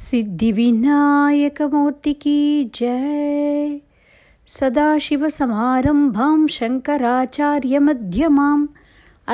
सिद्धिविनायकमूर्ति 0.00 2.12
की 2.22 2.36
जय। 2.74 3.80
सदाशिवसमारम्भां 4.48 6.38
शङ्कराचार्यमध्यमाम् 6.54 8.64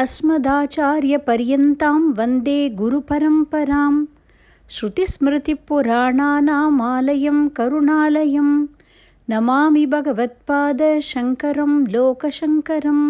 अस्मदाचार्यपर्यन्तां 0.03 2.01
वन्दे 2.19 2.59
गुरुपरम्परां 2.81 3.95
श्रुतिस्मृतिपुराणानामालयं 4.77 7.39
करुणालयं 7.59 8.51
नमामि 9.31 9.85
भगवत्पादशङ्करं 9.95 11.73
लोकशङ्करम् 11.95 13.07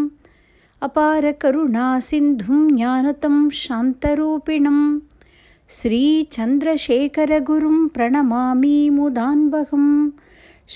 अपारकरुणासिन्धुं 0.89 2.61
ज्ञानतं 2.77 3.37
शान्तरूपिणं 3.65 4.79
श्रीचन्द्रशेखरगुरुं 5.77 7.79
प्रणमामि 7.95 8.77
मुदान्वहं 8.91 9.89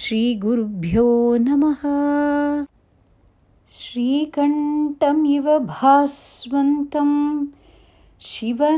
श्रीगुरुभ्यो 0.00 1.04
नमः। 1.40 1.84
श्रीकण्ठमिव 3.76 5.46
भास्वन्तं 5.68 7.12
शिवनामपरायणं 8.30 8.74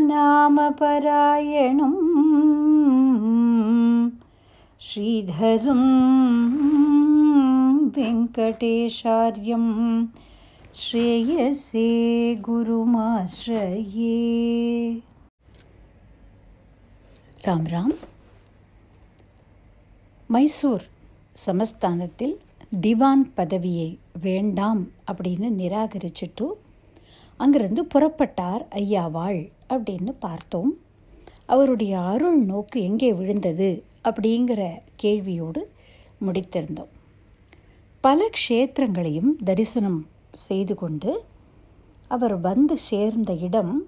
श्रीधरं 4.89 5.83
वेङ्कटेशार्यं 7.97 9.67
श्रेयसे 10.83 11.89
गुरुमाश्रये 12.45 14.15
ராம் 17.47 17.67
ராம். 17.71 17.95
மைசூர் 20.29 20.85
சமஸ்தானத்தில் 21.47 22.37
திவான் 22.81 23.25
பதவியை 23.35 23.99
வேண்டாம் 24.21 24.91
அப்படின்னு 25.07 25.49
நிராகரிச்சுட்டு 25.59 26.47
அங்கிருந்து 27.37 27.85
புறப்பட்டார் 27.85 28.65
ஐயாவாள் 28.71 29.51
அப்படின்னு 29.69 30.15
பார்த்தோம். 30.19 30.73
அவருடைய 31.47 32.01
அருள் 32.01 32.41
நோக்கு 32.45 32.83
எங்கே 32.83 33.13
விழுந்தது 33.13 33.85
அப்படிங்கிற 34.05 34.81
கேள்வியோடு 35.03 35.63
முடித்திருந்தோம். 36.27 36.93
பல 38.01 38.31
க்ஷேத்திரங்களையும் 38.39 39.33
தரிசனம் 39.45 40.07
செய்து 40.33 40.75
கொண்டு 40.75 41.25
அவர் 42.09 42.41
வந்து 42.41 42.79
சேர்ந்த 42.79 43.35
இடம் 43.35 43.87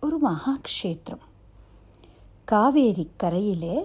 ஒரு 0.00 0.18
மகா 0.18 0.58
க்ஷேத்திரம் 0.70 1.26
காவேரி 2.48 3.10
கரையிலே 3.16 3.76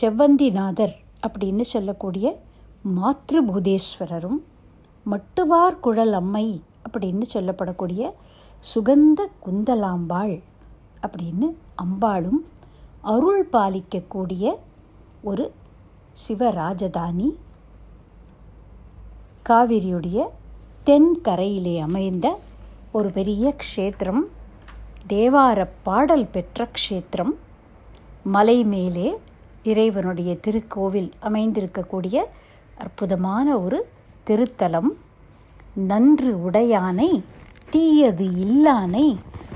செவ்வந்திநாதர் 0.00 0.94
அப்படின்னு 1.26 1.60
சொல்லக்கூடிய 1.60 2.26
மாத்ருபூதேஸ்வரரும் 2.96 4.38
மட்டுவார் 5.06 5.80
குழல் 5.80 6.12
அம்மை 6.12 6.62
அப்படின்னு 6.84 7.26
சொல்லப்படக்கூடிய 7.32 8.10
சுகந்த 8.74 9.28
குந்தலாம்பாள் 9.46 10.42
அப்படின்னு 11.02 11.48
அம்பாளும் 11.74 12.40
அருள் 13.00 13.48
பாலிக்கக்கூடிய 13.52 14.54
ஒரு 15.20 15.52
சிவராஜதானி 16.28 17.28
காவிரியுடைய 19.48 20.26
தென்கரையிலே 20.84 21.80
அமைந்த 21.80 22.38
ஒரு 22.92 23.10
பெரிய 23.10 23.54
க்ஷேத்திரம். 23.60 24.22
தேவார 25.12 25.58
பாடல் 25.82 26.26
பெற்ற 26.26 26.68
க்ஷேத்திரம். 26.76 27.32
மலை 28.34 28.58
மேலே 28.64 29.08
இறைவனுடைய 29.62 30.30
திருக்கோவில் 30.44 31.10
அமைந்திருக்கக்கூடிய 31.28 32.16
அற்புதமான 32.78 33.46
ஒரு 33.58 33.78
திருத்தலம். 34.28 34.90
நன்று 35.90 36.30
உடையானை 36.46 37.10
தீயது 37.70 38.26
இல்லானை 38.44 39.06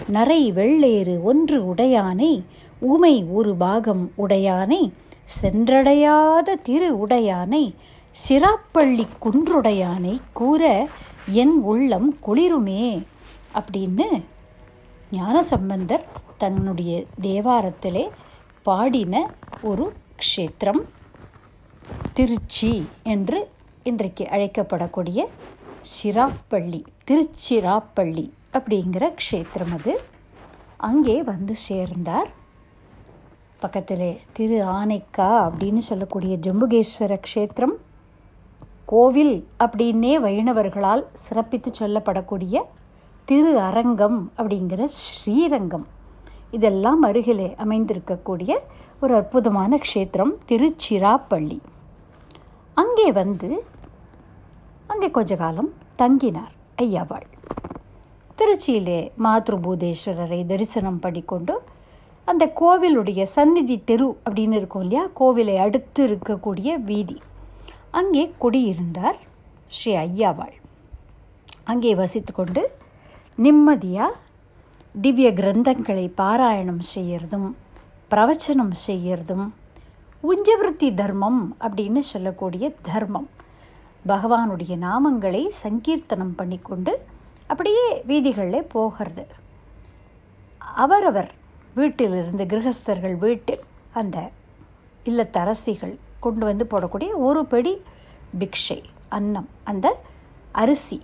நரை 0.09 0.43
வெள்ளேறு 0.53 1.15
ஒன்று 1.22 1.59
உடையானை 1.75 2.32
உமை 2.93 3.15
ஒரு 3.38 3.53
பாகம் 3.55 4.05
உடையானை 4.25 4.82
சென்றடையாத 5.41 6.55
திரு 6.62 6.91
உடையானை 7.05 7.65
சிராப்பள்ளி 8.16 9.06
குன்றுடையானை 9.25 10.15
கூற 10.32 10.62
என் 11.43 11.56
உள்ளம் 11.72 12.09
குளிருமே 12.26 12.84
அப்படின்னு 13.59 14.09
ஞானசம்பந்தர் 15.12 16.05
தன்னுடைய 16.39 17.05
தேவாரத்திலே 17.21 18.09
பாடின 18.62 19.31
ஒரு 19.62 19.93
க்ஷேத்திரம். 20.23 20.81
திருச்சி 22.12 22.87
என்று 23.03 23.50
இன்றைக்கு 23.83 24.25
அழைக்கப்படக்கூடிய 24.31 25.21
சிராப்பள்ளி 25.93 26.81
திருச்சிராப்பள்ளி 27.06 28.27
அப்படிங்கிற 28.53 29.15
க்ஷேத்திரம் 29.23 29.75
அது. 29.78 30.00
அங்கே 30.77 31.23
வந்து 31.23 31.56
சேர்ந்தார். 31.56 32.31
பக்கத்திலே 33.59 34.21
திரு 34.33 34.65
ஆனைக்கா 34.65 35.31
அப்படின்னு 35.49 35.79
சொல்லக்கூடிய 35.79 36.37
ஜம்புகேஸ்வர 36.37 37.21
க்ஷேத்திரம். 37.27 37.75
கோவில் 38.84 39.49
அப்படின்னே 39.59 40.15
வைணவர்களால் 40.27 41.05
சிறப்பித்து 41.15 41.71
சொல்லப்படக்கூடிய 41.79 42.62
திரு 43.28 43.50
அரங்கம் 43.66 44.16
அப்படிங்கிற 44.38 44.84
ஸ்ரீரங்கம். 45.00 45.84
இதெல்லாம் 46.56 47.03
அருகிலே 47.09 47.47
அமைந்திருக்கக்கூடிய 47.65 48.53
ஒரு 49.03 49.12
அற்புதமான 49.19 49.78
க்ஷேத்திரம் 49.84 50.33
திருச்சிராப்பள்ளி. 50.49 51.59
அங்கே 52.82 53.06
வந்து 53.21 53.50
அங்கே 54.94 55.11
கொஞ்ச 55.19 55.37
காலம் 55.43 55.71
தங்கினார் 56.00 56.53
ஐயாவாள். 56.84 57.28
திருச்சியிலே 58.41 59.00
மாத்ருபூதேஸ்வரரை 59.27 60.41
தரிசனம் 60.53 61.00
பண்ணிக்கொண்டு 61.06 61.56
அந்த 62.31 62.44
கோவிலுடைய 62.61 63.22
சந்நிதி 63.37 63.78
தெரு 63.91 64.11
அப்படின்னு 64.27 64.59
இருக்கும் 64.61 64.84
இல்லையா? 64.84 65.06
கோவிலை 65.21 65.56
அடுத்து 65.66 66.00
இருக்கக்கூடிய 66.09 66.69
வீதி. 66.91 67.19
அங்கே 68.00 68.27
குடியிருந்தார் 68.44 69.19
ஸ்ரீ 69.77 69.94
ஐயாவாள். 70.06 70.55
அங்கே 71.72 71.91
வசித்து 72.05 72.32
கொண்டு 72.32 72.62
நிம்மதியாக 73.38 74.19
திவ்ய 74.94 75.28
கிரந்தங்களை 75.32 76.12
பாராயணம் 76.16 76.81
செய்யறதும் 76.94 77.47
பிரவச்சனம் 78.10 78.75
செய்யறதும் 78.87 79.47
உஞ்சவிருத்தி 80.22 80.88
தர்மம் 80.94 81.56
அப்படின்னு 81.60 82.00
சொல்லக்கூடிய 82.00 82.65
தர்மம். 82.82 83.28
பகவானுடைய 84.06 84.72
நாமங்களை 84.78 85.43
சங்கீர்த்தனம் 85.62 86.34
பண்ணிக்கொண்டு 86.34 86.93
அப்படியே 87.47 87.87
வீதிகளில் 88.06 88.70
போகிறது. 88.75 89.25
அவரவர் 90.59 91.31
வீட்டிலிருந்து 91.75 92.44
கிரகஸ்தர்கள் 92.44 93.16
வீட்டில் 93.19 93.62
அந்த 93.93 94.31
இல்லத்தரசிகள் 95.04 95.94
கொண்டு 96.20 96.44
வந்து 96.44 96.64
போடக்கூடிய 96.64 97.10
ஒரு 97.28 97.47
படி 97.47 97.72
பிக்ஷை 98.38 98.81
அன்னம் 99.09 99.49
அந்த 99.64 99.97
அரிசி 100.53 101.00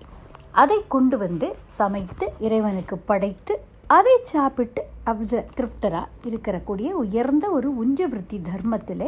அதை 0.60 0.78
கொண்டு 0.94 1.16
வந்து 1.18 1.48
சமைத்து 1.78 2.26
இறைவனுக்கு 2.46 2.96
படைத்து 3.10 3.54
அதை 3.96 4.14
சாப்பிட்டு 4.32 4.82
அந்த 5.10 5.44
திருப்தராக 5.56 6.28
இருக்கிறக்கூடிய 6.30 6.88
உயர்ந்த 7.02 7.44
ஒரு 7.56 7.68
உஞ்சவிருத்தி 7.82 8.38
தர்மத்தில் 8.48 9.06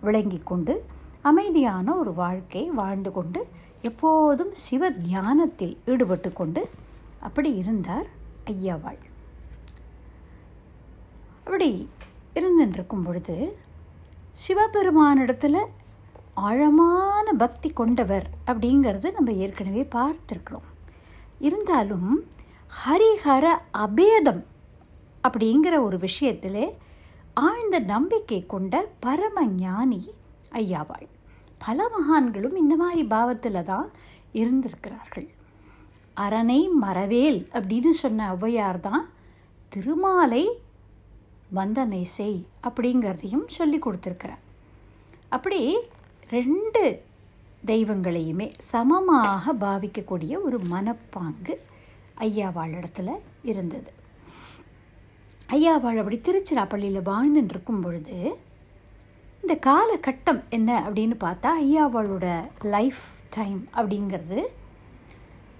விளங்கி 0.00 0.40
கொண்டு 0.50 0.74
அமைதியான 1.30 1.94
ஒரு 1.94 2.12
வாழ்க்கை 2.22 2.62
வாழ்ந்து 2.80 3.10
கொண்டு 3.12 3.40
எப்போதும் 3.88 4.52
சிவ 4.64 4.90
தியானத்தில் 5.04 5.74
ஈடுபட்டு 5.92 6.30
கொண்டு 6.32 6.62
அப்படி 7.26 7.50
இருந்தார் 7.62 8.08
ஐயாவாள். 8.52 9.02
அப்படி 11.40 11.70
இருந்துருக்கும் 12.38 13.04
பொழுது 13.06 13.36
சிவபெருமானிடத்தில் 14.42 15.60
ஆழமான 16.48 17.26
பக்தி 17.44 17.68
கொண்டவர் 17.80 18.26
அப்படிங்கிறது 18.50 19.08
நம்ம 19.12 19.32
ஏற்கனவே 19.44 19.84
பார்த்துருக்குறோம். 19.96 20.68
இருந்தாலும் 21.40 22.10
ஹரிஹர 22.84 23.46
அபேதம் 23.84 24.42
அப்படிங்கிற 25.28 25.74
ஒரு 25.82 25.98
விஷயத்தில் 25.98 26.62
ஆழ்ந்த 27.34 27.78
நம்பிக்கை 27.78 28.46
கொண்ட 28.46 28.74
பரம 29.00 29.46
ஞானி 29.46 30.00
ஐயாவாள் 30.52 31.08
பல 31.58 31.88
மகான்களும் 31.94 32.56
இந்த 32.56 32.76
மாதிரி 32.76 33.02
பாவத்தில் 33.06 33.64
தான் 33.64 33.88
இருந்திருக்கிறார்கள். 34.32 35.28
அரணை 36.14 36.60
மரவேல் 36.82 37.40
அப்படின்னு 37.52 37.92
சொன்ன 38.02 38.28
ஔவையார் 38.34 38.80
தான் 38.80 39.04
திருமாலை 39.68 40.44
வந்தனை 41.54 42.02
செய் 42.16 42.40
அப்படிங்கிறதையும் 42.68 43.46
சொல்லி 43.46 43.78
கொடுத்துருக்கிறார். 43.78 44.42
அப்படி 45.28 45.60
ரெண்டு 46.30 46.82
தெய்வங்களையுமே 47.70 48.48
சமமாக 48.72 49.54
பாவிக்கக்கூடிய 49.64 50.34
ஒரு 50.46 50.58
மனப்பாங்கு 50.70 51.54
ஐயாவாளிடத்தில் 52.26 53.14
இருந்தது. 53.52 53.90
ஐயாவாள் 55.56 56.00
அப்படி 56.00 56.16
திருச்சிராப்பள்ளியில் 56.26 57.08
வாழ்ந்துட்டு 57.10 57.52
இருக்கும் 57.54 57.82
பொழுது 57.84 58.16
இந்த 59.42 59.54
காலகட்டம் 59.66 60.40
என்ன 60.56 60.70
அப்படின்னு 60.86 61.16
பார்த்தா 61.24 61.50
ஐயாவாளோட 61.64 62.26
லைஃப் 62.74 63.02
டைம் 63.36 63.60
அப்படிங்கிறது 63.74 64.40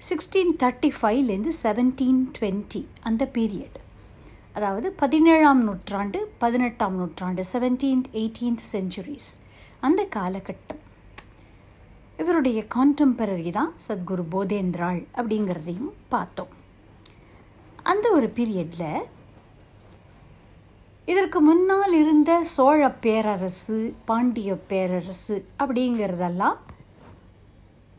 சிக்ஸ்டீன் 0.09 0.53
தேர்ட்டி 0.63 0.91
ஃபைவ்லேருந்து 0.99 1.53
செவன்டீன் 1.63 2.21
டுவெண்ட்டி 2.37 2.83
அந்த 3.09 3.23
பீரியட். 3.37 3.79
அதாவது 4.53 4.89
பதினேழாம் 5.03 5.63
நூற்றாண்டு 5.63 6.21
பதினெட்டாம் 6.39 6.97
நூற்றாண்டு 6.97 7.45
செவன்டீன்த் 7.53 8.11
எயிட்டீன்த் 8.21 8.65
செஞ்சுரிஸ் 8.73 9.31
அந்த 9.81 10.03
காலகட்டம். 10.17 10.83
இவருடைய 12.19 12.65
கான்டெம்பரரி 12.75 13.50
தான் 13.50 13.73
சத்குரு 13.88 14.25
போதேந்திராள் 14.31 15.06
அப்படிங்கிறதையும் 15.17 15.93
பார்த்தோம். 16.09 16.53
அந்த 17.82 18.11
ஒரு 18.11 18.29
பீரியடில் 18.29 19.06
இதற்கு 21.09 21.41
முன்னால் 21.41 21.93
இருந்த 21.93 22.44
சோழ 22.44 22.88
பேரரசு 22.88 23.94
பாண்டிய 24.05 24.55
பேரரசு 24.55 25.47
அப்படிங்கிறதெல்லாம் 25.59 26.59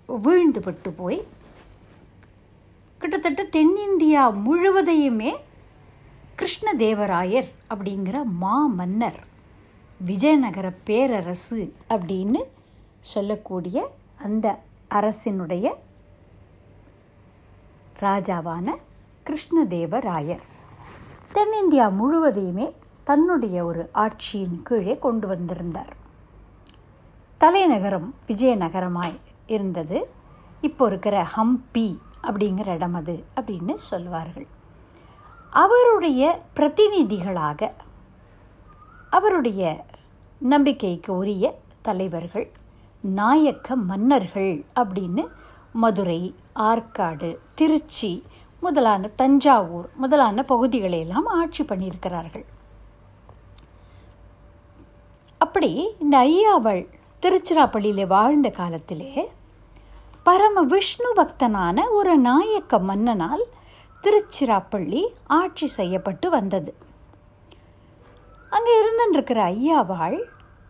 வீழ்ந்துபட்டு 0.10 0.90
போய் 0.90 1.20
கிட்டத்தட்ட 3.02 3.44
தென்னிந்தியா 3.44 4.24
முழுவதையுமே 4.46 5.32
கிருஷ்ணதேவராயர் 6.36 7.50
அப்படிங்கிற 7.70 8.24
மா 8.24 8.68
மன்னர் 8.76 9.20
விஜயநகர 10.00 10.74
பேரரசு 10.84 11.74
அப்படின்னு 11.90 12.42
சொல்லக்கூடிய 13.00 13.78
அந்த 14.24 14.60
அரசினுடைய 14.90 15.74
ராஜாவான 18.00 18.76
கிருஷ்ணதேவராயர். 19.26 20.42
தென்னிந்தியா 21.34 21.92
முழுவதையுமே 21.92 22.74
தன்னுடைய 23.04 23.66
ஒரு 23.66 23.90
ஆட்சியின் 23.94 24.64
கீழே 24.64 24.98
கொண்டு 24.98 25.28
வந்திருந்தார். 25.28 25.94
தலைநகரம் 27.38 28.16
விஜயநகரமாய் 28.28 29.20
இருந்தது. 29.46 30.10
இப்போ 30.62 30.88
இருக்கிற 30.88 31.28
ஹம்பி 31.36 31.98
அப்படிங்கிற 32.24 32.68
இடம் 32.68 32.94
அது 32.94 33.24
அப்படின்னு 33.36 33.78
சொல்வார்கள். 33.78 34.48
அவருடைய 35.50 36.42
பிரதிநிதிகளாக 36.56 37.72
அவருடைய 39.10 39.86
நம்பிக்கைக்கு 40.38 41.18
உரிய 41.18 41.60
தலைவர்கள் 41.82 42.52
நாயக்க 43.02 43.76
மன்னர்கள் 43.76 44.66
அப்படின்னு 44.76 45.28
மதுரை 45.72 46.36
ஆற்காடு 46.56 47.38
திருச்சி 47.56 48.24
முதலான 48.60 49.10
தஞ்சாவூர் 49.16 49.90
முதலான 49.96 50.44
பகுதிகளையெல்லாம் 50.44 51.26
ஆட்சி 51.26 51.64
பண்ணியிருக்கிறார்கள். 51.64 52.46
அப்படி 55.38 55.96
இந்த 56.00 56.18
ஐயாவள் 56.18 56.88
திருச்சிராப்பள்ளியில் 57.22 58.08
வாழ்ந்த 58.08 58.50
காலத்திலே 58.50 59.30
பரம 60.24 60.62
விஷ்ணு 60.62 61.14
பக்தனான 61.16 61.90
ஒரு 61.90 62.18
நாயக்க 62.18 62.80
மன்னனால் 62.80 63.44
திருச்சிராப்பள்ளி 64.04 65.06
ஆட்சி 65.26 65.68
செய்யப்பட்டு 65.68 66.30
வந்தது. 66.30 66.74
அங்கே 68.50 68.82
இருந்துருக்கிற 68.82 69.40
ஐயாவாள் 69.56 70.20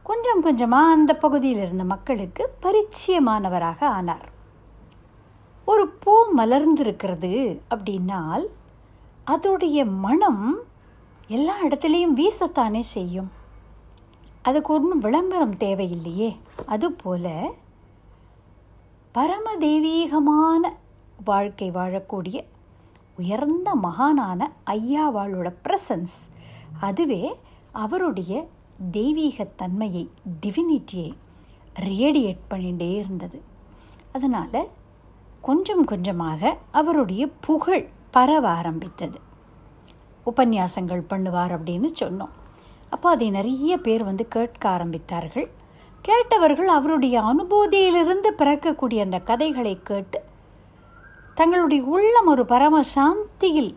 கொஞ்சம் 0.09 0.41
கொஞ்சமாக 0.41 0.91
அந்த 0.91 1.13
பகுதியில் 1.13 1.57
இருந்த 1.57 1.83
மக்களுக்கு 1.83 2.43
பரிச்சயமானவராக 2.61 3.83
ஆனார். 3.97 4.29
ஒரு 5.65 5.87
பூ 5.87 6.13
மலர்ந்திருக்கிறது 6.37 7.31
அப்படின்னால் 7.69 8.45
அதோடைய 9.27 9.79
மனம் 10.05 10.57
எல்லா 11.27 11.55
இடத்துலையும் 11.63 12.15
வீசத்தானே 12.21 12.79
செய்யும். 12.79 13.31
அதுக்கு 14.41 14.73
ஒன்றும் 14.73 14.99
விளம்பரம் 14.99 15.55
தேவையில்லையே. 15.55 16.37
அதுபோல 16.65 17.51
பரமதெய்வீகமான 19.13 20.63
வாழ்க்கை 21.23 21.71
வாழக்கூடிய 21.71 22.37
உயர்ந்த 23.17 23.71
மகானான 23.83 24.41
ஐயாவாளோட 24.65 25.49
ப்ரெசன்ஸ் 25.63 26.17
அதுவே 26.79 27.39
அவருடைய 27.71 28.47
தெய்வீகத்தன்மையை 28.91 30.07
டிவினிட்டியை 30.41 31.11
ரேடியேட் 31.79 32.43
பண்ணிகிட்டே 32.49 32.89
இருந்தது. 32.95 33.41
அதனால் 34.11 34.67
கொஞ்சம் 35.41 35.83
கொஞ்சமாக 35.85 36.57
அவருடைய 36.71 37.27
புகழ் 37.27 37.87
பரவ 38.11 38.49
ஆரம்பித்தது. 38.49 39.19
உபன்யாசங்கள் 40.25 41.03
பண்ணுவார் 41.09 41.53
அப்படின்னு 41.57 41.89
சொன்னோம். 41.99 42.33
அப்போ 42.89 43.09
அதை 43.09 43.29
நிறைய 43.29 43.77
பேர் 43.77 44.03
வந்து 44.03 44.27
கேட்க 44.27 44.63
ஆரம்பித்தார்கள். 44.69 45.47
கேட்டவர்கள் 46.01 46.67
அவருடைய 46.67 47.15
அனுபூதியிலிருந்து 47.21 48.29
பிறக்கக்கூடிய 48.37 48.99
அந்த 48.99 49.19
கதைகளை 49.19 49.79
கேட்டு 49.83 50.19
தங்களுடைய 51.35 51.83
உள்ளம் 51.83 52.27
ஒரு 52.27 52.45
பரம 52.45 52.81
சாந்தியில் 52.95 53.73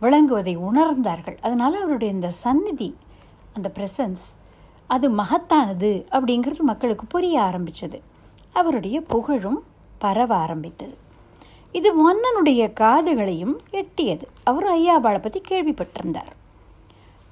விளங்குவதை 0.00 0.54
உணர்ந்தார்கள். 0.68 1.38
அதனால் 1.40 1.82
அவருடைய 1.82 2.14
இந்த 2.14 2.30
சந்நிதி 2.30 2.96
அந்த 3.56 3.70
ப்ரெசன்ஸ் 3.76 4.26
அது 4.94 5.06
மகத்தானது 5.10 5.90
அப்படிங்கிறது 6.16 6.62
மக்களுக்கு 6.70 7.06
புரிய 7.06 7.36
ஆரம்பித்தது 7.42 7.98
அவருடைய 8.52 8.96
புகழும் 9.12 9.58
பரவ 10.04 10.30
ஆரம்பித்தது. 10.34 10.94
இது 11.72 11.88
மன்னனுடைய 12.02 12.62
காதுகளையும் 12.80 13.54
எட்டியது. 13.72 14.26
அவர் 14.44 14.66
ஐயாவாளை 14.76 15.20
பற்றி 15.20 15.40
கேள்விப்பட்டிருந்தார். 15.48 16.32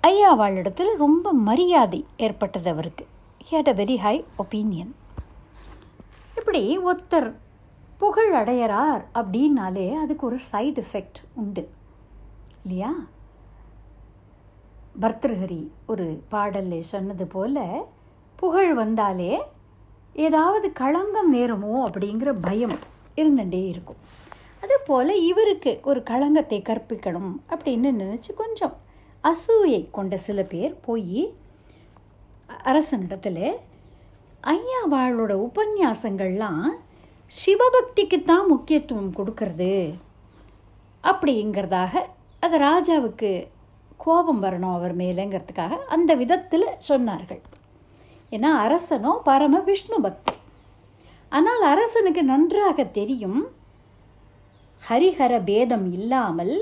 ஐயாவாளிடத்தில் 0.02 0.92
ரொம்ப 0.96 1.32
மரியாதை 1.48 2.00
ஏற்பட்டது 2.16 2.68
அவருக்கு. 2.70 3.06
Had 3.50 3.70
a 3.72 3.74
very 3.80 3.96
high 3.96 4.16
opinion 4.38 4.92
இப்படி 6.36 6.62
ஒருத்தர் 6.78 7.30
புகழ் 7.98 8.32
அடையிறார் 8.34 9.02
அப்படின்னாலே 9.14 9.86
அதுக்கு 10.02 10.24
ஒரு 10.26 10.38
சைடு 10.52 10.80
எஃபெக்ட் 10.84 11.20
உண்டு. 11.34 11.64
இல்லையா? 12.62 12.92
பர்தர்ஹரி 15.00 15.68
ஒரு 15.86 16.22
பாடலில் 16.28 16.82
சொன்னது 16.82 17.26
போல 17.26 17.86
புகழ் 18.36 18.74
வந்தாலே 18.74 19.42
ஏதாவது 20.14 20.72
களங்கம் 20.72 21.34
நேருமோ 21.34 21.82
அப்படிங்கிற 21.84 22.40
பயம் 22.40 22.78
இருந்துகிட்டே 23.16 23.66
இருக்கும். 23.66 23.96
அதுபோல் 24.62 25.08
இவருக்கு 25.08 25.80
ஒரு 25.82 26.02
களங்கத்தை 26.02 26.62
கற்பிக்கணும் 26.62 27.32
அப்படின்னு 27.50 27.90
நினச்சி 27.92 28.34
கொஞ்சம் 28.34 28.76
அசூயை 29.24 29.90
கொண்ட 29.90 30.16
சில 30.16 30.42
பேர் 30.42 30.80
போய் 30.80 31.34
அரசனிடத்தில் 32.62 33.60
ஐயாவாளோட 34.42 35.50
உபன்யாசங்கள்லாம் 35.50 36.70
சிவபக்திக்கு 37.26 38.22
தான் 38.22 38.46
முக்கியத்துவம் 38.46 39.14
கொடுக்கறது 39.14 39.94
அப்படிங்கிறதாக 41.04 42.04
அது 42.40 42.58
ராஜாவுக்கு 42.58 43.48
கோபம் 44.00 44.40
வரணும் 44.44 44.76
அவர் 44.78 44.94
மேலேங்கிறதுக்காக 45.00 45.78
அந்த 45.96 46.10
விதத்தில் 46.22 46.68
சொன்னார்கள். 46.88 47.42
ஏன்னா 48.32 48.50
அரசனோ 48.64 49.12
பரம 49.28 49.60
விஷ்ணு 49.68 49.98
பக்தி. 50.06 50.34
ஆனால் 51.32 51.62
அரசனுக்கு 51.72 52.22
நன்றாக 52.32 52.84
தெரியும் 52.98 53.40
ஹரிஹர 54.82 55.34
பேதம் 55.48 55.86
இல்லாமல் 55.98 56.56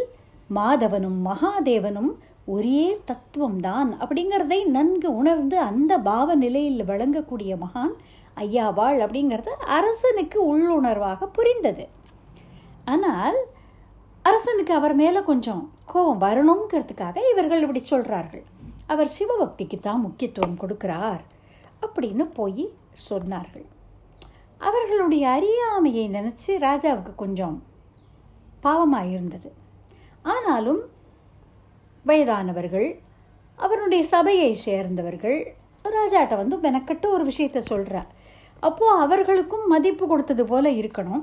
மாதவனும் 0.59 1.19
மகாதேவனும் 1.29 2.13
ஒரே 2.55 2.85
தத்துவம்தான் 3.09 3.91
அப்படிங்கிறதை 4.03 4.59
நன்கு 4.77 5.09
உணர்ந்து 5.21 5.57
அந்த 5.69 5.93
பாவ 6.09 6.35
நிலையில் 6.45 6.89
வழங்கக்கூடிய 6.91 7.53
மகான் 7.65 7.95
ஐயாவாள் 8.45 8.99
அப்படிங்கிறது 9.05 9.53
அரசனுக்கு 9.77 10.39
உள்ளுணர்வாக 10.53 11.29
புரிந்தது. 11.37 11.85
ஆனால் 12.93 13.39
அரசனுக்கு 14.25 14.73
அவர் 14.79 14.95
மேலே 15.03 15.21
கொஞ்சம் 15.31 15.63
கோபம் 15.95 16.23
வரணுங்கிறதுக்காக 16.25 17.17
இவர்கள் 17.33 17.63
இப்படி 17.65 17.83
சொல்கிறார்கள் 17.93 18.45
அவர் 18.93 19.11
சிவபக்திக்கு 19.17 19.77
தான் 19.79 20.05
முக்கியத்துவம் 20.07 20.61
கொடுக்கிறார் 20.63 21.23
அப்படின்னு 21.85 22.25
போய் 22.39 22.65
சொன்னார்கள். 23.09 23.67
அவர்களுடைய 24.61 25.25
அறியாமையை 25.37 26.05
நினச்சி 26.17 26.51
ராஜாவுக்கு 26.67 27.13
கொஞ்சம் 27.23 27.57
பாவமாக 28.65 29.11
இருந்தது. 29.15 29.51
ஆனாலும் 30.35 30.83
வயதானவர்கள் 32.05 32.89
அவருடைய 33.59 34.03
சபையை 34.15 34.53
சேர்ந்தவர்கள் 34.67 35.39
ராஜாட்ட 35.97 36.35
வந்து 36.43 36.57
மெனக்கட்டு 36.67 37.07
ஒரு 37.17 37.25
விஷயத்த 37.31 37.61
சொல்கிறார் 37.71 38.11
அப்போது 38.69 39.01
அவர்களுக்கும் 39.05 39.65
மதிப்பு 39.73 40.05
கொடுத்தது 40.07 40.45
போல 40.51 40.67
இருக்கணும். 40.81 41.23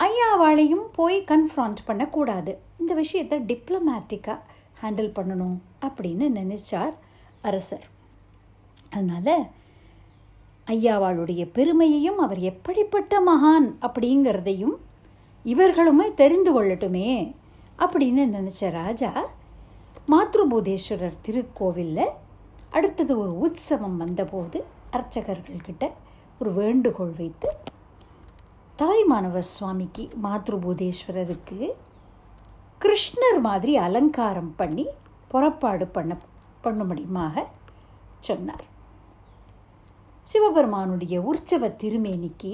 ஐயாவாளையும் 0.00 0.86
போய் 0.96 1.18
கன்ஃப்ராண்ட் 1.30 1.80
பண்ணக்கூடாது. 1.86 2.52
இந்த 2.80 2.94
விஷயத்தை 2.94 3.38
டிப்ளமேட்டிக்காக 3.50 4.40
ஹேண்டில் 4.80 5.12
பண்ணணும் 5.16 5.56
அப்படின்னு 5.86 6.26
நினைச்சார் 6.40 6.94
அரசர். 7.40 7.86
அதனால் 8.90 9.36
ஐயாவாளுடைய 10.66 11.42
பெருமையையும் 11.52 12.18
அவர் 12.18 12.40
எப்படிப்பட்ட 12.50 13.14
மகான் 13.20 13.68
அப்படிங்கிறதையும் 13.86 14.76
இவர்களுமே 15.44 16.06
தெரிந்து 16.14 16.50
கொள்ளட்டுமே 16.52 17.08
அப்படின்னு 17.78 18.24
நினச்ச 18.36 18.70
ராஜா 18.70 19.10
மாத்ருபூதேஸ்வரர் 20.12 21.20
திருக்கோவிலில் 21.26 22.14
அடுத்தது 22.70 23.12
ஒரு 23.18 23.32
உற்சவம் 23.38 23.96
வந்தபோது 23.96 24.58
அர்ச்சகர்கள்கிட்ட 24.92 25.84
ஒரு 26.40 26.52
வேண்டுகோள் 26.52 27.14
வைத்து 27.18 27.48
தாய் 28.80 29.02
மாணவர் 29.10 29.44
சுவாமிக்கு 29.54 30.04
மாத்ருபூதேஸ்வரருக்கு 30.22 31.58
கிருஷ்ணர் 32.82 33.38
மாதிரி 33.44 33.72
அலங்காரம் 33.76 34.48
பண்ணி 34.60 34.84
புறப்பாடு 35.32 35.86
பண்ண 35.96 36.12
பண்ணும்படியுமாக 36.64 37.44
சொன்னார். 38.28 38.64
சிவபெருமானுடைய 40.30 41.18
உற்சவ 41.30 41.68
திருமேனிக்கு 41.82 42.52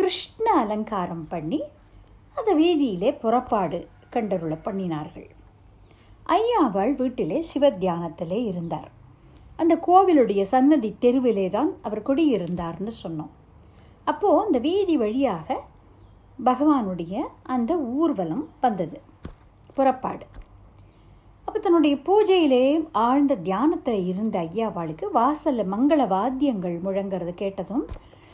கிருஷ்ண 0.00 0.44
அலங்காரம் 0.62 1.26
பண்ணி 1.32 1.60
அதை 2.40 2.54
வீதியிலே 2.62 3.10
புறப்பாடு 3.24 3.80
கண்டருள 4.16 4.58
பண்ணினார்கள். 4.66 5.28
ஐயாவாள் 6.36 6.94
வீட்டிலே 7.00 7.40
சிவத்தியானத்திலே 7.52 8.38
இருந்தார். 8.50 8.90
அந்த 9.56 9.76
கோவிலுடைய 9.88 10.44
சன்னதி 10.52 10.92
தெருவிலே 11.06 11.48
தான் 11.56 11.72
அவர் 11.82 12.06
குடியிருந்தார்னு 12.10 12.94
சொன்னோம். 13.02 13.34
அப்போது 14.10 14.44
அந்த 14.46 14.58
வீதி 14.58 14.96
வழியாக 14.96 15.46
பகவானுடைய 16.44 17.14
அந்த 17.54 17.72
ஊர்வலம் 17.98 18.44
வந்தது. 18.60 18.98
புறப்பாடு. 19.76 20.26
அப்போ 21.46 21.58
தன்னுடைய 21.58 21.94
பூஜையிலே 22.08 22.64
ஆழ்ந்த 22.92 23.34
தியானத்தில் 23.46 24.06
இருந்த 24.06 24.36
ஐயாவாளுக்கு 24.42 25.06
வாசலில் 25.12 25.72
மங்கள 25.72 26.00
வாத்தியங்கள் 26.08 26.76
முழங்கிறது 26.84 27.32
கேட்டதும் 27.34 27.84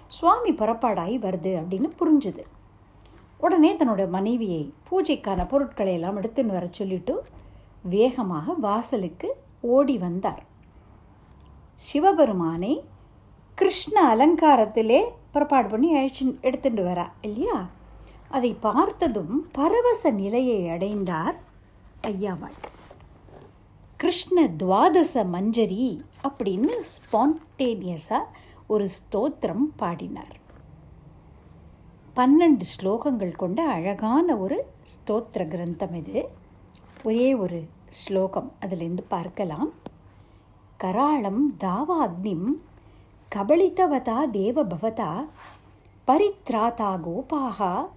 சுவாமி 0.06 0.52
புறப்பாடாகி 0.52 1.16
வருது 1.26 1.52
அப்படின்னு 1.60 1.88
புரிஞ்சுது. 2.00 2.44
உடனே 3.38 3.70
தன்னோட 3.74 4.02
மனைவியை 4.08 4.62
பூஜைக்கான 4.90 5.48
பொருட்களை 5.48 5.92
எல்லாம் 5.92 6.18
எடுத்துன்னு 6.20 6.54
வர 6.56 6.66
சொல்லிட்டு 6.70 7.14
வேகமாக 7.94 8.54
வாசலுக்கு 8.66 9.28
ஓடி 9.76 9.96
வந்தார். 9.98 10.42
சிவபெருமானை 11.86 12.74
கிருஷ்ண 13.58 13.96
அலங்காரத்திலே 14.14 15.00
புறப்பாடு 15.32 15.68
பண்ணி 15.68 15.94
அழிச்சு 15.94 16.40
எடுத்துட்டு 16.40 16.84
வரா 16.84 17.06
இல்லையா? 17.20 17.66
அதை 18.28 18.54
பார்த்ததும் 18.54 19.48
பரவச 19.52 20.10
நிலையை 20.10 20.68
அடைந்தார் 20.68 21.40
ஐயாவாள். 22.02 22.58
கிருஷ்ண 23.96 24.44
துவாதச 24.44 25.24
மஞ்சரி 25.24 26.00
அப்படின்னு 26.22 26.72
ஸ்பான்டேனியஸாக 26.92 28.30
ஒரு 28.66 28.88
ஸ்தோத்திரம் 28.96 29.64
பாடினார். 29.76 30.36
பன்னெண்டு 32.16 32.64
ஸ்லோகங்கள் 32.72 33.36
கொண்ட 33.36 33.68
அழகான 33.68 34.36
ஒரு 34.36 34.66
ஸ்தோத்திர 34.92 35.44
கிரந்தம் 35.44 35.94
இது. 35.94 36.28
ஒரே 37.04 37.34
ஒரு 37.34 37.68
ஸ்லோகம். 37.88 38.52
அதிலிருந்து 38.60 39.02
பார்க்கலாம். 39.02 39.70
கராளம் 40.76 41.56
தாவாக்னிம் 41.60 42.46
கபளித்தவதா 43.34 44.16
தேவபவதா 44.32 45.24
பரித்ராதா 46.08 47.00
கோபாக 47.00 47.88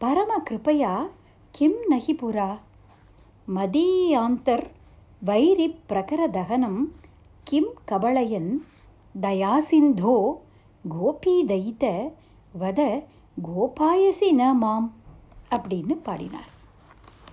பரமகிருபையா 0.00 1.08
கிம் 1.50 1.80
நகி 1.90 2.14
புரா. 2.14 2.58
மதீயாந்தர் 3.54 4.66
வைரி 5.20 5.78
பிரகரதகனம் 5.88 6.92
கிம் 7.44 7.72
கபளயன் 7.90 8.62
தயாசிந்தோ 9.20 10.36
கோபி 10.84 11.44
கோபீதயித 11.44 12.10
வத 12.58 13.02
கோபாயசி 13.44 14.32
ந 14.32 14.54
மாம் 14.54 14.94
அப்படின்னு 15.50 15.94
பாடினார். 16.02 16.48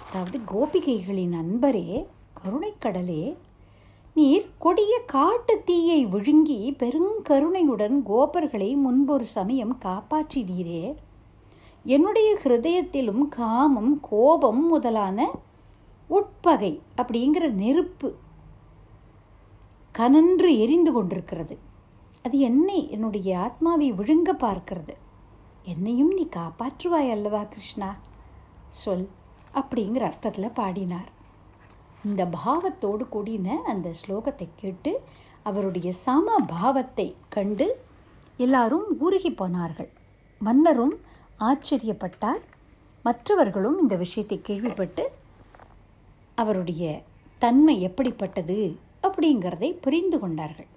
அதாவது 0.07 0.39
கோபிகைகளின் 0.51 1.35
அன்பரே 1.41 2.05
கருணைக்கடலே 2.39 3.35
நீர் 4.15 4.50
கொடிய 4.57 5.01
காட்டு 5.05 5.62
தீயை 5.65 6.05
விழுங்கி 6.05 6.75
பெருங்கருணையுடன் 6.79 8.01
கோபர்களை 8.03 8.75
முன்பொரு 8.75 9.25
சமயம் 9.25 9.77
காப்பாற்றினீரே. 9.86 10.95
என்னுடைய 11.84 12.38
ஹிருதயத்திலும் 12.43 13.27
காமம் 13.27 14.00
கோபம் 14.00 14.67
முதலான 14.67 15.31
உட்பகை 16.07 16.81
அப்படிங்கிற 16.98 17.51
நெருப்பு 17.51 18.15
கனன்று 19.91 20.57
எரிந்து 20.57 20.91
கொண்டிருக்கிறது. 20.91 21.57
அது 22.24 22.39
என்னை 22.39 22.91
என்னுடைய 22.91 23.39
ஆத்மாவை 23.39 23.93
விழுங்க 23.93 24.31
பார்க்கிறது. 24.39 24.95
என்னையும் 25.63 26.13
நீ 26.13 26.27
காப்பாற்றுவாய் 26.36 27.12
அல்லவா 27.12 27.43
கிருஷ்ணா? 27.43 27.95
சொல் 28.69 29.07
அப்படிங்கிற 29.53 30.00
அர்த்தத்தில் 30.00 30.50
பாடினார். 30.50 31.14
இந்த 32.07 32.21
பாவத்தோடு 32.38 33.03
கூடின 33.15 33.57
அந்த 33.71 33.88
ஸ்லோகத்தை 34.01 34.47
கேட்டு 34.55 34.91
அவருடைய 35.43 35.89
சம 36.05 36.35
பாவத்தை 36.47 37.07
கண்டு 37.35 37.67
எல்லாரும் 38.38 38.88
ஊருகி 39.05 39.31
போனார்கள். 39.35 39.89
மன்னரும் 40.41 40.95
ஆச்சரியப்பட்டார். 41.39 42.41
மற்றவர்களும் 43.05 43.77
இந்த 43.81 43.95
விஷயத்தை 43.95 44.38
கேள்விப்பட்டு 44.41 45.03
அவருடைய 46.35 46.83
தன்மை 47.41 47.75
எப்படிப்பட்டது 47.81 48.57
அப்படிங்கிறதை 49.07 49.69
புரிந்து 49.85 50.17
கொண்டார்கள். 50.19 50.69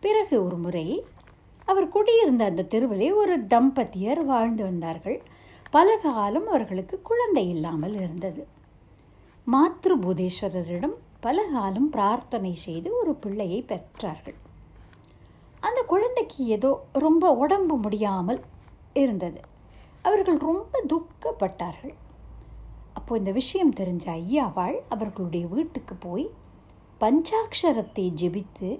பிறகு 0.00 0.36
ஒரு 0.44 0.56
முறை 0.56 0.86
அவர் 1.68 1.88
குடியிருந்த 1.88 2.42
அந்த 2.44 2.66
தெருவிலே 2.72 3.08
ஒரு 3.22 3.34
தம்பதியர் 3.54 4.22
வாழ்ந்து 4.24 4.62
வந்தார்கள். 4.62 5.18
பல 5.70 5.88
காலம் 6.02 6.48
அவர்களுக்கு 6.52 6.96
குழந்தை 7.02 7.44
இல்லாமல் 7.48 7.94
இருந்தது. 7.94 8.42
மாத்ருபூதேஸ்வரரிடம் 9.46 10.94
பல 11.20 11.38
காலம் 11.52 11.88
பிரார்த்தனை 11.90 12.52
செய்து 12.64 12.88
ஒரு 12.98 13.12
பிள்ளையை 13.22 13.58
பெற்றார்கள். 13.70 14.36
அந்த 15.60 15.80
குழந்தைக்கு 15.92 16.44
ஏதோ 16.56 16.70
ரொம்ப 17.04 17.24
உடம்பு 17.42 17.76
முடியாமல் 17.76 18.40
இருந்தது. 19.02 19.40
அவர்கள் 20.02 20.38
ரொம்ப 20.50 20.82
துக்கப்பட்டார்கள். 20.92 21.94
அப்போ 22.92 23.12
இந்த 23.20 23.32
விஷயம் 23.40 23.74
தெரிஞ்ச 23.80 24.06
ஐயாவாள் 24.20 24.78
அவர்களுடைய 24.88 25.46
வீட்டுக்கு 25.46 25.96
போய் 26.06 26.26
பஞ்சாட்சரத்தை 27.00 28.06
ஜெபித்து 28.22 28.70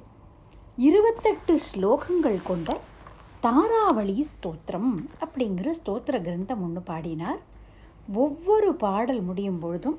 இருபத்தெட்டு 0.88 1.56
ஸ்லோகங்கள் 1.68 2.40
கொண்ட 2.50 2.78
தாராவளி 3.46 4.16
ஸ்தோத்திரம் 4.32 4.92
அப்படிங்கிற 5.24 5.70
ஸ்தோத்திர 5.80 6.16
கிரந்தம் 6.28 6.62
ஒன்று 6.66 6.82
பாடினார். 6.92 7.40
ஒவ்வொரு 8.22 8.70
பாடல் 8.74 9.22
முடியும் 9.22 9.58
பொழுதும் 9.58 9.98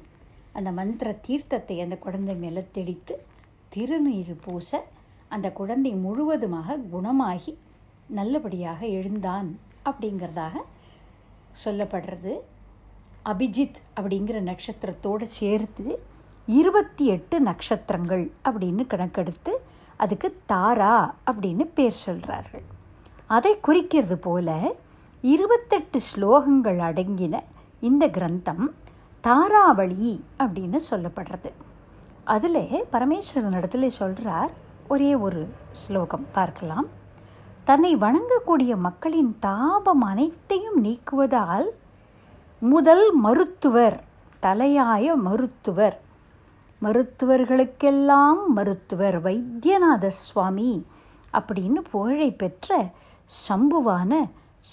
அந்த 0.53 0.71
மந்திர 0.71 1.19
தீர்த்தத்தை 1.27 1.81
அந்த 1.81 1.95
குழந்தை 1.95 2.35
மேலே 2.35 2.63
தெளித்து 2.71 3.15
திருநீர் 3.75 4.35
பூச 4.45 4.83
அந்த 5.29 5.51
குழந்தை 5.51 5.91
முழுவதுமாக 5.91 6.77
குணமாகி 6.91 7.57
நல்லபடியாக 8.07 8.85
எழுந்தான் 8.85 9.59
அப்படிங்கிறதாக 9.85 10.55
சொல்லப்படுறது. 11.65 12.33
அபிஜித் 13.25 13.79
அப்படிங்கிற 13.99 14.37
நட்சத்திரத்தோடு 14.49 15.23
சேர்த்து 15.23 15.99
இருபத்தி 16.45 17.05
எட்டு 17.05 17.35
நட்சத்திரங்கள் 17.41 18.31
அப்படின்னு 18.43 18.83
கணக்கெடுத்து 18.87 19.53
அதுக்கு 19.97 20.41
தாரா 20.45 21.15
அப்படின்னு 21.31 21.65
பேர் 21.73 22.01
சொல்கிறார்கள் 22.05 22.63
அதை 23.27 23.59
குறிக்கிறது 23.59 24.17
போல 24.17 24.75
இருபத்தெட்டு 25.21 25.99
ஸ்லோகங்கள் 26.09 26.79
அடங்கின 26.89 27.39
இந்த 27.81 28.07
கிரந்தம் 28.07 28.65
தாராவளி 29.27 30.21
அப்படின்னு 30.37 30.79
சொல்லப்படுறது. 30.89 31.51
அதில் 32.23 32.61
பரமேஸ்வரன் 32.91 33.57
இடத்துல 33.59 33.87
சொல்கிறார் 33.87 34.51
ஒரே 34.87 35.15
ஒரு 35.15 35.41
ஸ்லோகம் 35.71 36.25
பார்க்கலாம். 36.31 36.87
தன்னை 37.63 37.95
வணங்கக்கூடிய 37.95 38.75
மக்களின் 38.77 39.37
தாபம் 39.39 40.01
அனைத்தையும் 40.01 40.83
நீக்குவதால் 40.83 41.69
முதல் 42.59 43.15
மருத்துவர் 43.15 44.03
தலையாய 44.41 45.15
மருத்துவர். 45.15 45.99
மருத்துவர்களுக்கெல்லாம் 46.81 48.41
மருத்துவர் 48.55 49.21
வைத்தியநாத 49.21 50.07
சுவாமி 50.07 50.85
அப்படின்னு 51.33 51.81
புகழை 51.91 52.31
பெற்ற 52.31 52.91
சம்புவான 53.49 54.29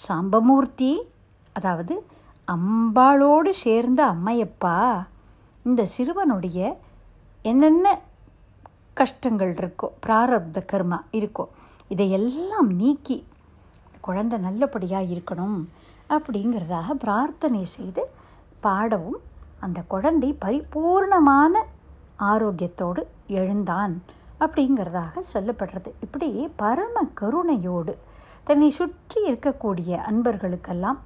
சாம்பமூர்த்தி 0.07 1.01
அதாவது 1.53 1.95
அம்பாளோடு 2.47 3.49
சேர்ந்த 3.49 4.05
அம்மையப்பா 4.05 5.05
இந்த 5.63 5.87
சிறுவனுடைய 5.97 6.77
என்னென்ன 7.41 7.99
கஷ்டங்கள் 8.93 9.53
இருக்கோ 9.53 9.87
பிராரப்த 10.05 10.63
கர்மா 10.71 10.99
இருக்கோ 11.11 11.45
இதையெல்லாம் 11.87 12.71
நீக்கி 12.75 13.25
குழந்தை 14.01 14.39
நல்லபடியாக 14.39 15.03
இருக்கணும் 15.03 15.67
அப்படிங்கிறதாக 16.09 16.93
பிரார்த்தனை 16.93 17.65
செய்து 17.65 18.01
பாடவும் 18.59 19.19
அந்த 19.59 19.81
குழந்தை 19.87 20.37
பரிபூர்ணமான 20.45 21.63
ஆரோக்கியத்தோடு 22.17 23.07
எழுந்தான் 23.27 24.03
அப்படிங்கிறதாக 24.39 25.21
சொல்லப்படுறது. 25.33 25.91
இப்படி 26.01 26.49
பரம 26.55 27.03
கருணையோடு 27.21 27.93
தன்னை 28.43 28.69
சுற்றி 28.69 29.31
இருக்கக்கூடிய 29.31 29.91
அன்பர்களுக்கெல்லாம் 29.97 30.99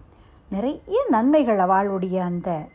நிறைய 0.50 1.06
நன்மைகள் 1.10 1.60
அவளுடைய 1.60 2.24
அந்த 2.24 2.68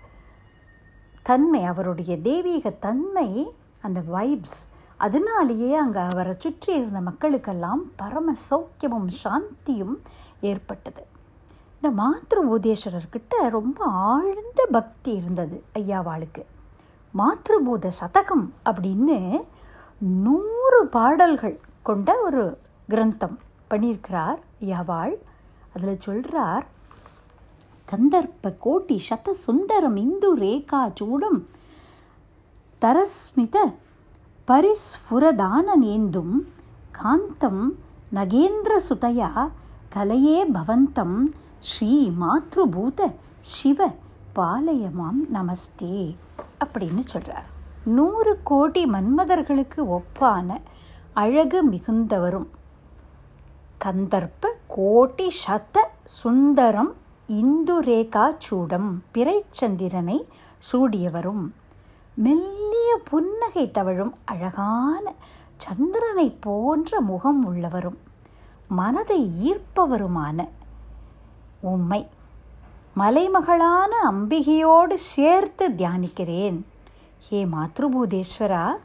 தன்மை 1.22 1.64
அவருடைய 1.64 2.18
தெய்வீக 2.20 2.70
தன்மை 2.70 3.54
அந்த 3.80 4.00
வைப்ஸ் 4.12 4.60
அதனாலேயே 4.96 5.74
அங்கே 5.74 5.98
அவரை 5.98 6.34
சுற்றி 6.38 6.74
இருந்த 6.74 7.00
மக்களுக்கெல்லாம் 7.00 7.82
பரம 7.96 8.34
சௌக்கியமும் 8.50 9.08
சாந்தியும் 9.24 9.96
ஏற்பட்டது. 10.40 11.02
இந்த 11.74 12.02
மாத்ரு 12.02 12.40
பூதேஸ்வரர்கிட்ட 12.46 13.48
ரொம்ப 13.48 13.84
ஆழ்ந்த 13.84 14.66
பக்தி 14.70 15.12
இருந்தது 15.12 15.64
ஐயாவாளுக்கு 15.74 16.42
மாத்ருபூத 17.14 17.90
சதகம் 18.00 18.52
அப்படின்னு 18.64 19.44
நூறு 19.98 20.86
பாடல்கள் 20.86 21.60
கொண்ட 21.82 22.16
ஒரு 22.20 22.58
கிரந்தம் 22.88 23.38
பண்ணியிருக்கிறார் 23.70 24.38
ஐயாவாள் 24.60 25.16
அதில் 25.74 25.98
சொல்கிறார் 25.98 26.66
கந்தர்ப்ப 27.90 28.52
கோட்டி 28.64 28.98
சத 29.08 29.30
சுந்தரம் 29.30 29.96
இந்து 29.96 30.36
ரேகா 30.36 30.80
சூடம் 30.94 31.40
தரஸ்மித 32.82 33.56
பரிஸ்ஃபுரதானநேந்தும் 34.48 36.36
காந்தம் 36.98 37.62
நகேந்திரசுதயா 38.14 39.30
கலையே 39.94 40.38
பவந்தம் 40.52 41.18
ஸ்ரீ 41.58 42.12
மாத்ருபூத 42.20 43.14
சிவ 43.40 43.88
பாலயமாம் 44.34 45.20
நமஸ்தே 45.32 46.16
அப்படின்னு 46.64 47.02
சொல்கிறார் 47.04 47.48
நூறு 47.84 48.40
கோடி 48.42 48.84
மன்மதர்களுக்கு 48.86 49.80
ஒப்பான 49.90 50.48
அழகு 51.14 51.60
மிகுந்தவரும். 51.70 52.48
கந்தர்ப்ப 53.84 54.52
கோட்டி 54.76 55.28
சத 55.46 55.76
சுந்தரம் 56.04 56.92
இந்து 57.30 57.82
ரேகா 57.82 58.34
சூடம் 58.38 59.02
பிறைச்சந்திரனை 59.14 60.24
சூடியவரும். 60.72 61.50
மெல்லிய 62.14 63.00
புன்னகை 63.04 63.70
தவழும் 63.70 64.14
அழகான 64.24 65.12
சந்திரனை 65.56 66.30
போன்ற 66.30 67.00
முகம் 67.00 67.44
உள்ளவரும். 67.44 67.98
மனதை 68.68 69.30
ஈர்ப்பவருமான 69.42 70.48
உம்மை. 71.60 72.08
மலைமகளான 72.96 73.92
அம்பிகையோடு 74.10 74.94
சேர்த்து 74.94 75.68
தியானிக்கிறேன். 75.68 76.62
ஹே 77.18 77.44
மாத்ருபூதேஸ்வரா 77.44 78.76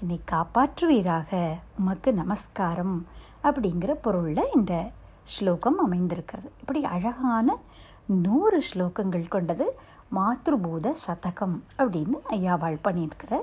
என்னை 0.00 0.20
காப்பாற்றுவீராக. 0.30 1.52
உமக்கு 1.78 2.12
நமஸ்காரம். 2.12 3.06
அப்படிங்கிற 3.42 3.94
பொருளில் 4.02 4.50
இந்த 4.54 4.90
ஸ்லோகம் 5.22 5.78
அமைந்திருக்கிறது. 5.78 6.50
இப்படி 6.60 6.84
அழகான 6.84 7.58
நூறு 8.06 8.62
ஸ்லோகங்கள் 8.74 9.28
கொண்டது 9.28 9.78
மாத்ருபூத 10.16 10.94
சதகம் 11.06 11.60
அப்படின்னு 11.78 12.18
ஐயாவாள் 12.30 12.76
பண்ணியிருக்கிற 12.84 13.40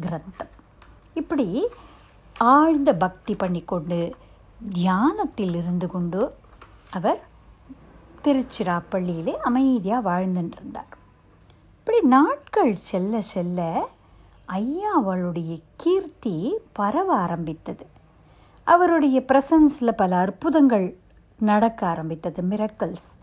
கிரந்தம். 0.00 0.52
இப்படி 1.14 1.68
ஆழ்ந்த 2.38 2.94
பக்தி 2.94 3.34
பண்ணிக்கொண்டு 3.34 4.14
தியானத்தில் 4.72 5.54
இருந்து 5.54 5.86
கொண்டு 5.86 6.34
அவர் 6.90 7.20
திருச்சிராப்பள்ளியிலே 8.24 9.32
அமைதியாக 9.32 10.10
வாழ்ந்துட்டுருந்தார் 10.10 10.96
இப்படி 11.78 12.00
நாட்கள் 12.00 12.76
செல்ல 12.76 13.20
செல்ல 13.20 13.88
ஐயாவளுடைய 14.48 15.62
கீர்த்தி 15.76 16.58
பரவ 16.72 17.14
ஆரம்பித்தது. 17.14 17.86
அவருடைய 18.64 19.22
பிரசன்ஸில் 19.28 19.96
பல 19.96 20.16
அற்புதங்கள் 20.16 20.96
நடக்க 21.38 21.86
ஆரம்பித்தது 21.86 22.42
மிரக்கல்ஸ் 22.42 23.16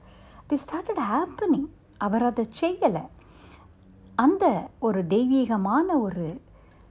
தி 0.48 0.56
ஸ்டார்டட் 0.56 1.02
ஹேப்பனிங் 1.12 1.68
அவர் 1.98 2.24
அதை 2.24 2.50
செய்யலை. 2.62 3.08
அந்த 4.16 4.68
ஒரு 4.80 5.08
தெய்வீகமான 5.08 6.00
ஒரு 6.00 6.42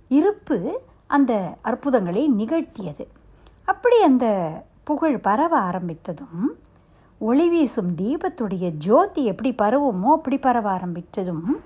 இருப்பு 0.08 0.80
அந்த 1.06 1.56
அற்புதங்களை 1.62 2.30
நிகழ்த்தியது. 2.30 3.06
அப்படி 3.64 4.02
அந்த 4.02 4.50
புகழ் 4.84 5.18
பரவ 5.18 5.70
ஆரம்பித்ததும் 5.70 6.52
ஒளி 7.18 7.48
வீசும் 7.48 7.94
தீபத்துடைய 7.94 8.68
ஜோதி 8.68 9.24
எப்படி 9.24 9.50
பரவுமோ 9.50 10.12
அப்படி 10.12 10.38
பரவ 10.38 10.76
ஆரம்பித்ததும் 10.76 11.62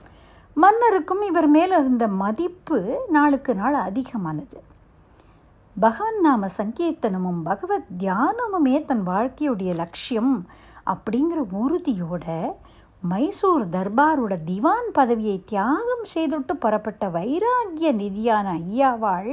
மன்னருக்கும் 0.54 1.22
இவர் 1.22 1.46
மேலே 1.46 1.78
இருந்த 1.78 2.08
மதிப்பு 2.08 3.04
நாளுக்கு 3.08 3.54
நாள் 3.54 3.74
அதிகமானது. 3.74 4.62
பகவன் 5.80 6.20
நாம 6.20 6.46
சங்கீர்த்தனமும் 6.46 7.42
பகவத் 7.44 7.86
தியானமுமே 7.98 8.84
தன் 8.84 9.06
வாழ்க்கையுடைய 9.06 9.74
லட்சியம் 9.74 10.46
அப்படிங்கிற 10.94 11.40
உறுதியோட 11.52 12.26
மைசூர் 13.02 13.64
தர்பாரோட 13.68 14.34
திவான் 14.44 14.88
பதவியை 14.92 15.42
தியாகம் 15.46 16.04
செய்துட்டு 16.14 16.52
புறப்பட்ட 16.52 17.08
வைராகிய 17.08 17.90
நிதியான 17.92 18.46
ஐயாவாள் 18.58 19.32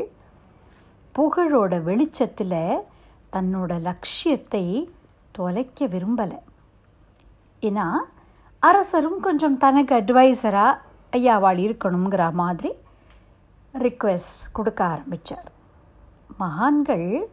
புகழோட 1.15 1.84
வெளிச்சத்தில் 1.84 2.84
தன்னோட 3.32 3.82
லட்சியத்தை 3.82 4.65
தொலைக்க 5.32 5.86
விரும்பலை. 5.86 6.39
ஏன்னா 7.62 7.88
அரசரும் 8.60 9.20
கொஞ்சம் 9.20 9.58
தனக்கு 9.58 9.96
அட்வைசராக 9.96 10.80
ஐயாவாள் 11.13 11.60
இருக்கணுங்கிற 11.68 12.32
மாதிரி 12.32 12.72
ரிக்வெஸ்ட் 13.74 14.46
கொடுக்க 14.54 14.84
ஆரம்பித்தார் 14.84 15.50
மகான்கள் 16.38 17.30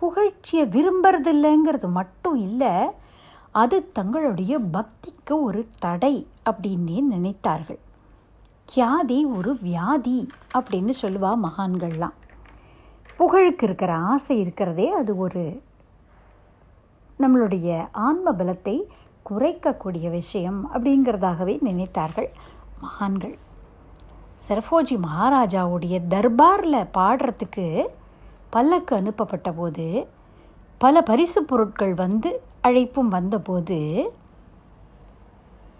புகழ்ச்சியை 0.00 0.64
விரும்புறதில்லைங்கிறது 0.68 1.88
மட்டும் 1.90 2.34
இல்லை 2.36 2.74
அது 3.60 3.76
தங்களுடைய 3.92 4.54
பக்திக்கு 4.76 5.34
ஒரு 5.42 5.60
தடை 5.78 6.14
அப்படின்னே 6.50 6.98
நினைத்தார்கள். 7.10 7.80
கியாதி 8.68 9.18
ஒரு 9.36 9.52
வியாதி 9.62 10.18
அப்படின்னு 10.58 10.92
சொல்லுவா 11.02 11.30
மகான்கள்லாம். 11.44 12.16
புகழுக்கு 13.16 13.66
இருக்கிற 13.66 13.92
ஆசை 14.12 14.36
இருக்கிறதே 14.38 14.86
அது 14.90 15.12
ஒரு 15.16 15.44
நம்மளுடைய 17.18 17.88
ஆன்ம 18.06 18.32
பலத்தை 18.32 18.76
குறைக்கக்கூடிய 19.30 20.06
விஷயம் 20.10 20.60
அப்படிங்கிறதாகவே 20.74 21.54
நினைத்தார்கள் 21.68 22.30
மகான்கள். 22.80 23.36
சரஃபோஜி 24.46 24.96
மகாராஜாவுடைய 25.06 25.98
தர்பாரில் 26.14 26.90
பாடுறதுக்கு 26.98 27.66
பல்லக்கு 28.50 28.96
அனுப்பப்பட்ட 28.96 29.52
போது 29.52 29.86
பல 30.78 31.02
பரிசு 31.02 31.40
பொருட்கள் 31.44 31.94
வந்து 31.94 32.30
அழைப்பும் 32.64 33.08
வந்தபோது 33.08 34.10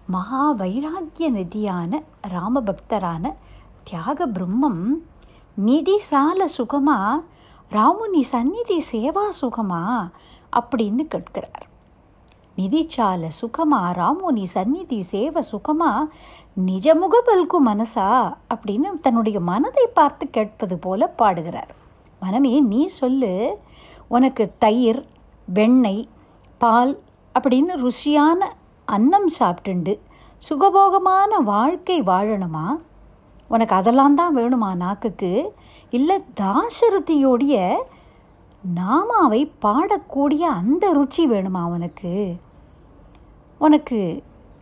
மகா 0.07 0.51
வைராக்கிய 0.51 1.31
நிதியான 1.31 2.03
ராமபக்தரான 2.27 3.33
தியாக 3.83 4.27
பிரம்மம் 4.27 4.93
நிதி 5.55 5.99
சால 6.11 6.45
சுகமா? 6.57 7.23
ராமுனி 7.71 8.21
சந்நிதி 8.21 8.83
சேவா 8.91 9.29
சுகமா? 9.41 10.09
அப்படின்னு 10.51 11.07
கேட்கிறார். 11.07 11.67
நிதிச்சால 12.57 13.29
சுகமா? 13.41 13.91
ராமுனி 13.91 14.43
சந்நிதி 14.43 15.01
சேவ 15.01 15.39
சுகமா? 15.39 16.07
நிஜமுக 16.65 17.21
பல்கு 17.25 17.57
மனசா? 17.65 18.35
அப்படின்னு 18.53 18.99
தன்னுடைய 19.01 19.39
மனதை 19.39 19.87
பார்த்து 19.93 20.29
கேட்பது 20.29 20.79
போல 20.79 21.07
பாடுகிறார். 21.07 21.75
மனமே 22.19 22.59
நீ 22.59 22.85
சொல்லு. 22.85 23.59
உனக்கு 24.07 24.53
தயிர் 24.59 25.05
வெண்ணெய் 25.45 26.07
பால் 26.65 26.93
அப்படின்னு 27.35 27.73
ருசியான 27.85 28.41
அன்னம் 28.87 29.29
சாப்பிட்டுண்டு 29.39 29.93
சுகபோகமான 30.49 31.31
வாழ்க்கை 31.43 31.97
வாழணுமா? 32.01 32.65
உனக்கு 33.47 33.73
அதெல்லாம் 33.75 34.15
தான் 34.15 34.35
வேணுமா 34.37 34.69
நாக்குக்கு? 34.75 35.31
இல்லை 35.89 36.17
தாசரதியோடைய 36.41 37.55
நாமாவை 38.63 39.41
பாடக்கூடிய 39.65 40.43
அந்த 40.59 40.85
ருச்சி 40.97 41.23
வேணுமா 41.33 41.63
உனக்கு? 41.75 42.13
உனக்கு 43.61 43.99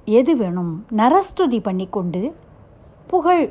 எது 0.06 0.34
வேணும்? 0.38 0.74
நரஸ்துதி 0.96 1.60
பண்ணி 1.60 1.88
கொண்டு 1.90 2.24
புகழ் 3.08 3.46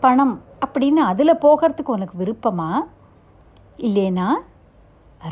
பணம் 0.00 0.36
அப்படின்னு 0.66 1.02
அதில் 1.12 1.42
போகிறதுக்கு 1.42 1.96
உனக்கு 1.96 2.16
விருப்பமா? 2.24 2.70
இல்லைனா 3.78 4.28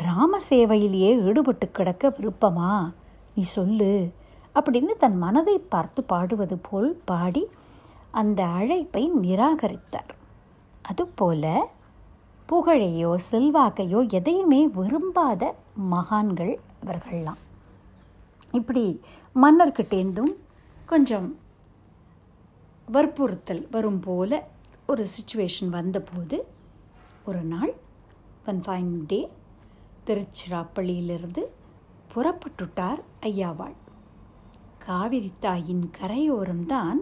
ராம 0.03 0.37
சேவையிலேயே 0.49 1.23
ஈடுபட்டு 1.23 1.71
கிடக்க 1.71 2.07
விருப்பமா? 2.09 2.93
நீ 3.35 3.43
சொல்லு. 3.43 4.11
அப்படின்னு 4.55 4.97
தன் 4.99 5.17
மனதை 5.17 5.59
பார்த்து 5.59 6.03
பாடுவது 6.03 6.57
போல் 6.57 7.01
பாடி 7.05 7.47
அந்த 8.11 8.45
அழைப்பை 8.45 9.11
நிராகரித்தார். 9.11 10.09
அதுபோல 10.81 11.67
புகழையோ 12.49 13.15
செல்வாக்கையோ 13.31 14.09
எதையுமே 14.09 14.67
விரும்பாத 14.67 15.55
மகான்கள் 15.73 16.59
அவர்கள்லாம். 16.85 17.41
இப்படி 18.51 19.01
மன்னர்கிட்டேந்தும் 19.35 20.35
கொஞ்சம் 20.85 21.37
வற்புறுத்தல் 22.93 23.67
வரும் 23.71 23.99
போல 23.99 24.47
ஒரு 24.87 25.05
சுச்சுவேஷன் 25.05 25.69
வந்தபோது 25.69 26.45
ஒரு 27.25 27.41
நாள் 27.41 27.73
ஒன் 28.45 28.61
ஃபைன் 28.65 29.03
டே 29.07 29.31
திருச்சிராப்பள்ளியிலிருந்து 30.07 31.43
புறப்பட்டுட்டார் 32.13 33.01
ஐயாவாள். 33.21 33.75
காவிரி 34.85 35.31
தாயின் 35.39 35.91
கரையோரம்தான் 35.99 36.99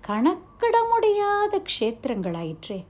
கணக்கிட 0.00 0.76
முடியாத 0.90 1.62
க்ஷேத்திரங்களாயிற்றே. 1.68 2.84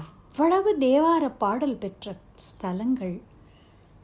எவ்வளவு 0.00 0.76
தேவார 0.78 1.24
பாடல் 1.38 1.76
பெற்ற 1.76 2.16
ஸ்தலங்கள். 2.46 3.16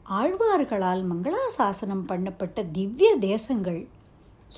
ஆழ்வார்களால் 0.09 1.03
மங்களாசாசனம் 1.11 2.07
பண்ணப்பட்ட 2.09 2.71
திவ்ய 2.71 3.15
தேசங்கள். 3.15 3.87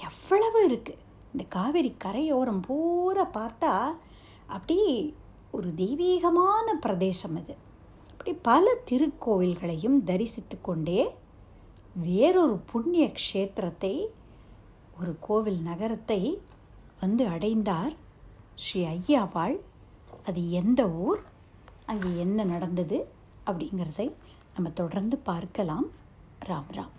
எவ்வளவு 0.07 0.59
இருக்குது 0.69 1.03
இந்த 1.31 1.43
காவிரி 1.49 1.95
கரையோரம் 1.97 2.61
பூரா 2.61 3.25
பார்த்தா 3.33 3.73
அப்படி 4.45 4.77
ஒரு 5.51 5.73
தெய்வீகமான 5.75 6.73
பிரதேசம் 6.73 7.35
அது. 7.35 7.55
அப்படி 8.17 8.39
பல 8.41 8.65
திருக்கோவில்களையும் 8.89 9.97
தரிசித்து 10.03 10.57
கொண்டே 10.61 11.01
வேறொரு 12.05 12.55
புண்ணிய 12.71 13.05
க்ஷேத்திரத்தை 13.17 13.91
ஒரு 14.99 15.11
கோவில் 15.19 15.59
நகரத்தை 15.61 16.19
வந்து 17.01 17.23
அடைந்தார் 17.27 17.93
ஸ்ரீ 18.63 18.81
ஐயாவாள். 18.95 19.55
அது 20.27 20.41
எந்த 20.61 20.81
ஊர் 21.05 21.21
அங்கே 21.85 22.09
என்ன 22.17 22.43
நடந்தது 22.53 22.99
அப்படிங்கிறதை 23.45 24.07
நம்ம 24.55 24.69
தொடர்ந்து 24.81 25.17
பார்க்கலாம். 25.29 25.87
ராம் 26.45 26.73
ராம். 26.77 26.96